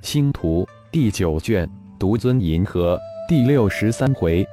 [0.00, 2.98] 星图第九卷独尊银河
[3.28, 4.46] 第六十三回，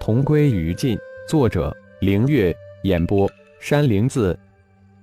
[0.00, 0.98] 同归于尽。
[1.28, 2.54] 作者：凌月。
[2.82, 4.36] 演播：山灵子。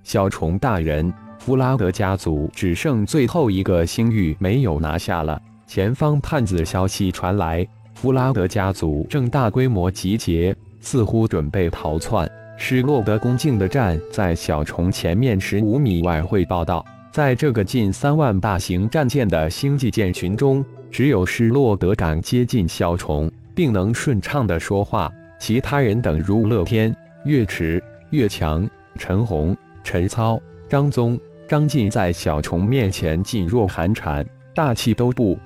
[0.04, 5.40] 小虫大人，弗拉德家族只剩最后一个星域没有拿下了。
[5.66, 12.30] 前方探子消息传来，弗拉德家族正大规模集结，似乎准备逃窜。
[12.58, 16.84] 施洛德恭敬的站在小虫前面十五米外汇报道。
[17.12, 25.10] 在这个近三万大型战舰的星际舰群中，只有施洛德敢接近小虫，并能顺畅的说话。
[25.40, 26.94] 其他人等如乐天、
[27.24, 35.36] 岳池、岳强、陈红、陈操、张宗、张晋，在小虫面前噤若寒蝉，大气都不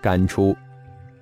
[0.00, 0.54] 敢出。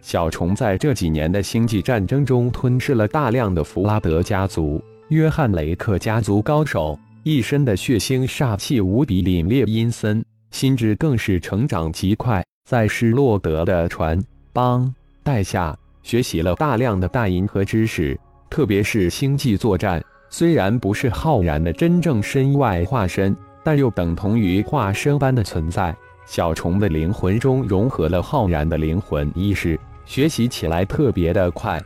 [0.03, 6.99] 小虫在这几年的星际战争中吞噬了大量的弗拉德家族、约翰雷克家族高手。
[7.23, 12.43] 一身的血腥煞气无比凛冽阴森，心智更是成长极快。
[12.67, 14.19] 在施洛德的传
[14.55, 18.19] 帮带下，学习了大量的大银河知识，
[18.49, 20.03] 特别是星际作战。
[20.31, 25.95] 虽然不是浩然的真正身外化身，但又等同于化身般的存在。
[26.25, 31.79] 小虫的灵魂中融合了浩然的灵魂意识，学习起来特别的快。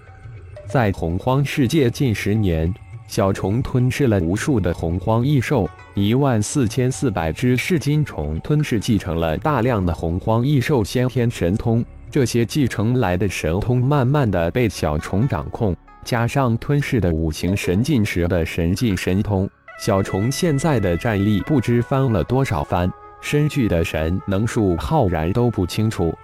[0.67, 2.73] 在洪荒世界近十年。
[3.07, 11.85] 小虫吞噬了无数的洪荒异兽，一万四千四百只噬金虫吞噬，继承了大量的洪荒异兽先天神通。
[12.11, 19.49] 这些继承来的神通，慢慢的被小虫掌控，加上吞噬的五行神进时的神进神通，
[19.81, 26.15] 小虫现在的战力不知翻了多少番，身具的神能数浩然都不清楚。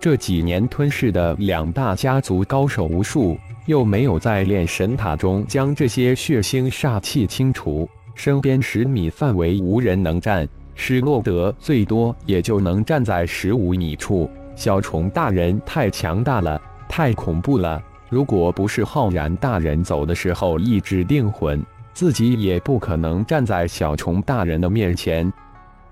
[0.00, 3.38] 这几年吞噬的两大家族高手无数。
[3.66, 14.30] 又没有在炼神塔中将这些血腥煞气清除，身边十米范围无人能战，施洛德最多也就能站在十五米处。
[14.56, 17.78] 小虫大人太强大了，太恐怖了！
[18.08, 21.62] 如果不是浩然大人走的时候一指定魂，
[21.92, 25.30] 自己也不可能站在小虫大人的面前。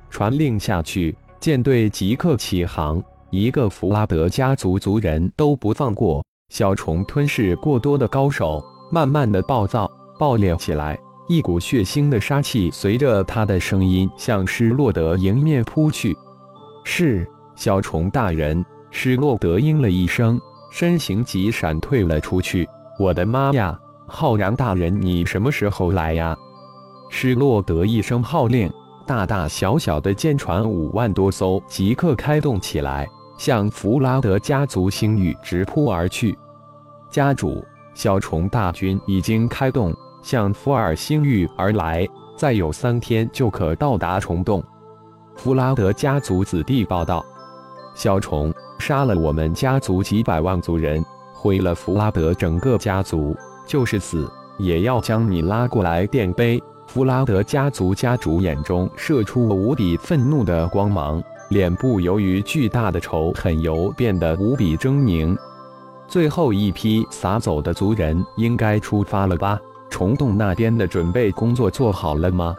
[0.09, 6.25] 传令下去，舰队即刻起航，一个弗拉德家族族人都不放过。
[6.49, 10.97] 小虫吞噬过多的高手，慢慢的暴躁爆裂起来，
[11.29, 16.17] 一股血腥的杀气随着他的声音向施洛德迎面扑去。
[16.85, 17.27] 是
[17.57, 22.69] 小虫大人，施洛德应了一声，身形急闪退了出去。
[22.99, 23.77] 我的妈呀！
[24.07, 26.37] 浩然大人，你什么时候来呀？
[27.11, 28.73] 施洛德一声号令，
[29.05, 33.05] 大大小小的舰船五万多艘即刻开动起来。
[33.37, 36.37] 向弗拉德家族星域直扑而去。
[37.11, 37.65] 家主，
[37.95, 44.63] 小虫大军已经开动，向福尔星域而来，再有三天就可到达虫洞。
[45.35, 47.25] 弗拉德家族子弟报道
[47.95, 53.37] ：“小虫杀了我们家族几百万族人，毁了弗拉德整个家族，
[53.67, 61.23] 就是死也要将你拉过来垫背。”弗拉德家族家主眼中射出无比愤怒的光芒。
[61.49, 65.37] 脸部由于巨大的仇恨油变得无比狰狞。
[66.09, 69.59] 最后一批撒走的族人应该出发了吧？
[69.91, 72.55] 虫洞那边的准备工作做好了吗？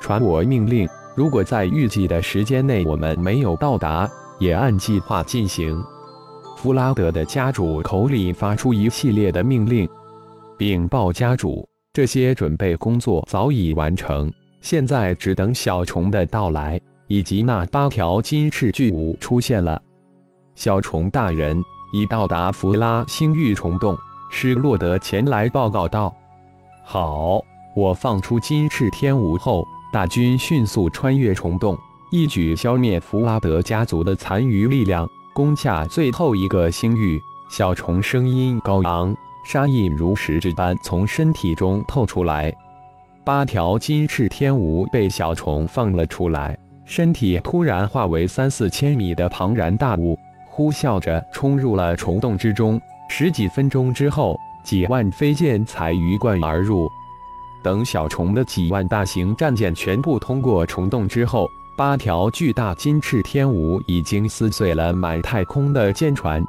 [0.00, 4.08] 传我命令，如果在预计的时间内我们没有到达，
[4.38, 5.82] 也按计划进行。
[6.56, 9.88] 弗拉德的家主口里发出一系列的命令，
[10.56, 16.80] 禀报家主，这些准备工作早已完成，现在只等小虫的到来。
[17.06, 19.80] 以及那八条金翅巨舞出现了，
[20.54, 23.96] 小虫大人已到达弗拉星域虫洞，
[24.30, 26.14] 施洛德前来报告道
[26.84, 27.40] ：“好，
[27.76, 31.78] 我放出金翅天舞后，大军迅速穿越虫洞，
[32.10, 42.52] 一举消灭弗拉德家族的残余力量，攻下最后一个星域。”小虫声音高昂，杀意如实质般从身体中透出来。
[43.24, 46.58] 八条金翅天舞被小虫放了出来。
[46.86, 52.80] 身体突然化为三四千米的庞然大物，呼啸着冲入了虫洞之中。
[53.08, 56.88] 十几分钟之后，几万飞剑才鱼贯而入。
[57.62, 66.44] 等小虫的几万大型战舰全部通过虫洞之后，八条巨大金翅天舞已经撕碎了满太空的舰船。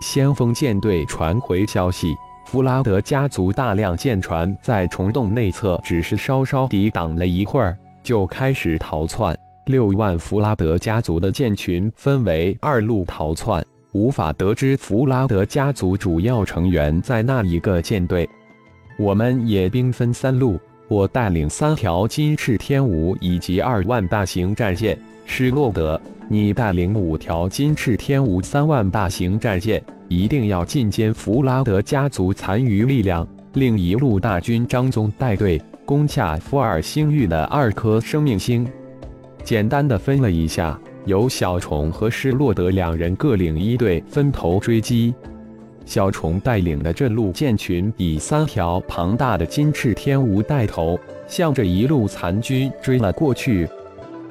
[0.00, 2.16] 先锋舰队传回消息：
[2.46, 9.36] 弗拉德家族大量舰船在虫洞内侧只是稍稍抵挡了一会儿，就开始逃窜。
[9.66, 18.28] 六万弗拉德家族的舰群分为二路逃窜，无法得知弗拉德家族主要成员在那一个舰队。
[18.98, 20.58] 我们也兵分三路，
[20.88, 24.98] 我带领三条金翅天舞以及二万大型战舰。
[25.24, 38.66] 施洛德，你带领五条金翅天舞三万大型战舰，一定要进歼弗拉德家族残余力量，另一路大军张宗带队攻下福尔星域的二颗生命星。
[39.44, 45.14] 简单的分了一下，由小虫和施洛德两人各领一队，分头追击。
[45.84, 53.68] 小虫带领的这路舰群以三条庞大的金翅天蜈带头，向着一路残军追了过去。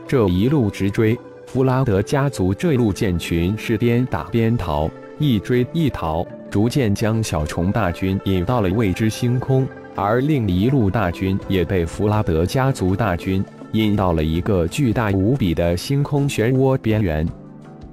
[0.07, 9.67] 这一路直追，弗拉德家族这路舰群是边打边逃，一追一逃，逐渐将小虫大军引到了未知星空。
[9.95, 13.43] 而另一路大军也被弗拉德家族大军
[13.73, 17.27] 引到了一个巨大无比的星空漩涡边缘。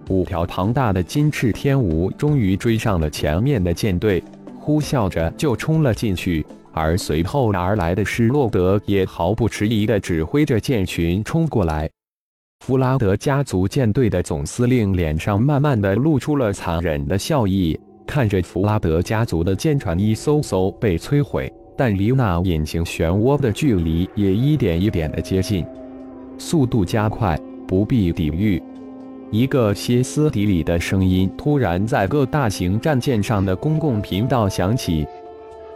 [0.08, 4.22] 五条庞大的金翅天蜈终于追上了前面的舰队，
[4.58, 6.44] 呼啸着就冲了进去。
[6.72, 11.88] 而随后而来的施洛德也毫不迟疑地指挥着舰群冲过来。
[12.60, 25.64] 弗拉德家族舰队的总司令脸上慢慢的露出了残忍的笑意，看着弗拉德家族的舰船一艘艘被摧毁，但离那隐形漩涡的距离也一点一点的接近，
[26.38, 28.62] 速度加快，不必抵御。
[29.30, 35.06] 一个歇斯底里的声音突然在各大型战舰上的公共频道响起：“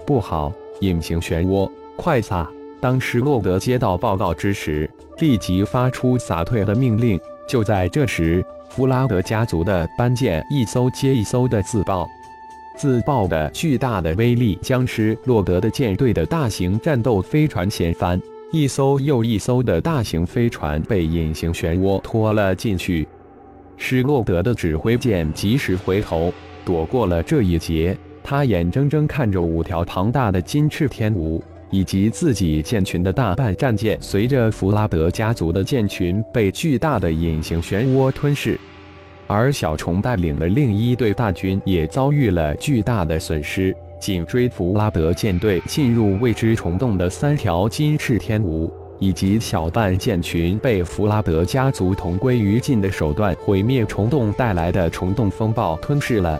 [0.06, 2.48] 不好，隐形漩涡，快撒！”
[2.80, 4.88] 当施洛德接到报告之时，
[5.18, 7.20] 立即发出撒退的命令。
[7.46, 12.08] 就在这时，弗拉德家族的班舰一艘接一艘的自爆，
[12.80, 18.18] 自爆的巨大的威力将施洛德的舰队的大型战斗飞船掀翻，
[18.52, 23.06] 一艘又一艘的大型飞船被隐形漩涡拖了进去。
[23.76, 26.32] 施洛德的指挥舰及时回头，
[26.64, 27.94] 躲过了这一劫。
[28.22, 31.38] 他眼睁睁看着五条庞大的金翅天蜈
[31.70, 38.58] 以及自己舰群的大半战舰，随着弗拉德家族的舰群被巨大的隐形漩涡吞噬。
[39.30, 43.72] 而小虫带领的另一队大军也遭遇了巨大的损失。
[44.00, 48.68] 紧追弗拉德舰队进入未知虫洞的三条金翅天蜈。
[48.98, 56.38] 以及小半舰群被弗拉德家族同归于尽的手段毁灭虫洞带来的虫洞风暴吞噬了。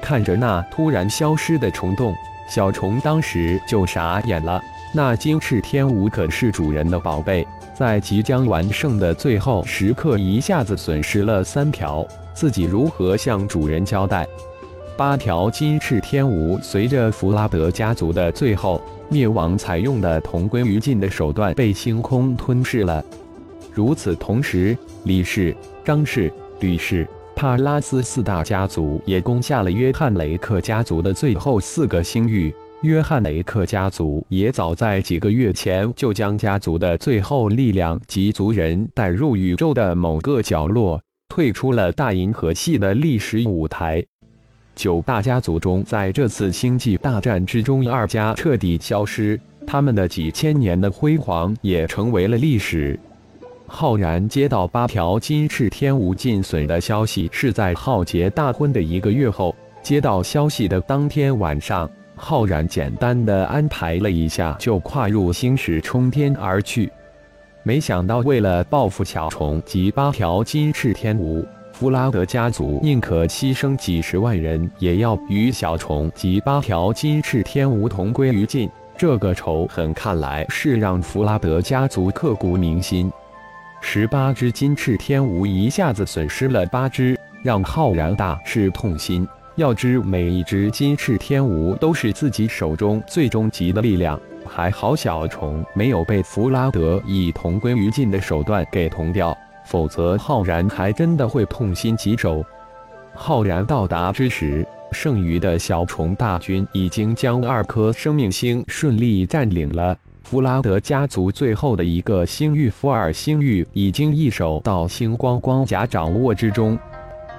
[0.00, 2.14] 看着那突然消失的虫洞，
[2.48, 4.58] 小虫当时就傻眼了。
[4.94, 14.26] 那金翅天蜈可是主人的宝贝，在即将完胜的最后时刻一下子损失了三条，自己如何向主人交代？
[14.96, 18.80] 八条金翅天蜈随着弗拉德家族的最后。
[19.08, 23.04] 灭亡采用的同归于尽的手段被星空吞噬了。
[23.70, 24.74] 如此同时，
[25.04, 25.54] 李氏、
[25.84, 32.54] 张氏、吕氏、帕拉斯四大家族也攻下了约翰雷克家族的最后四个星域。
[32.82, 44.04] 约翰雷克家族也早在几个月前就将家族的最后力量及族人带入宇宙的某个角落，退出了大银河系的历史舞台。
[44.74, 52.98] 九大家族中，在这次星际大战之中，二家彻底消失，他们的几千年的辉煌也成为了历史。
[53.68, 59.54] 浩然接到八条金翅天无尽损的消息，是在浩劫大婚的一个月后。
[59.82, 66.90] 接到消息的当天晚上，浩然简单的安排了一下，就跨入星矢冲天而去。
[67.62, 71.44] 没想到，为了报复小虫及八条金翅天蜈。
[71.72, 78.70] 弗拉德家族宁可牺牲几十万人，也要与小虫及八条金翅天蜈同归于尽。
[78.96, 83.10] 这个仇恨看来是让弗拉德家族刻骨铭心。
[83.80, 89.26] 十八只金翅天蜈一下子损失了八只，让浩然大是痛心。
[89.56, 99.36] 要知每一只金翅天蜈都是自己手中最终极的力量，还好小虫没有被弗拉德以同归于尽的手段给同掉。
[99.66, 102.44] 否则，浩然还真的会痛心疾首。
[103.14, 109.96] 浩然到达之时，剩余的小虫大军已经将二颗生命星顺利占领了。
[110.22, 116.78] 弗拉德家族最后的一个星域福尔星域已经一手到星光光甲掌握之中。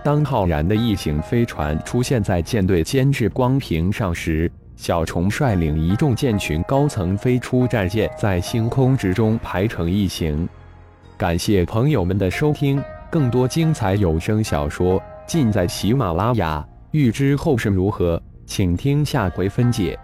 [0.03, 10.48] 当浩然的异形飞船出现在舰队监视光屏上时，小虫率领一众舰群高层飞出战舰，在星空之中排成一行。
[11.17, 16.65] 感谢朋友们的收听，更多精彩有声小说尽在喜马拉雅。
[16.91, 19.98] 欲知后事如何，请听下回分解。